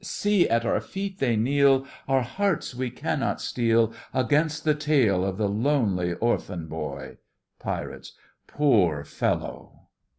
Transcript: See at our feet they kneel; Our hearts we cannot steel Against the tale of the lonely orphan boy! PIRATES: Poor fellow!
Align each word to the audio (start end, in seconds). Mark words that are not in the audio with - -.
See 0.03 0.49
at 0.49 0.65
our 0.65 0.81
feet 0.81 1.19
they 1.19 1.35
kneel; 1.35 1.85
Our 2.07 2.23
hearts 2.23 2.73
we 2.73 2.89
cannot 2.89 3.39
steel 3.39 3.93
Against 4.15 4.63
the 4.63 4.73
tale 4.73 5.23
of 5.23 5.37
the 5.37 5.47
lonely 5.47 6.13
orphan 6.13 6.65
boy! 6.65 7.17
PIRATES: 7.59 8.13
Poor 8.47 9.03
fellow! 9.03 9.89